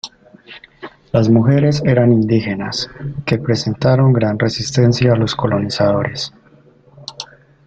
[1.11, 2.89] Las mujeres eran indígenas,
[3.23, 6.33] que presentaron gran resistencia a los colonizadores.